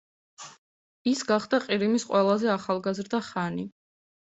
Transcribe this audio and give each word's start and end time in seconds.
ის 1.11 1.21
გახდა 1.33 1.59
ყირიმის 1.67 2.07
ყველაზე 2.15 2.51
ახალგაზრდა 2.57 3.23
ხანი. 3.31 3.71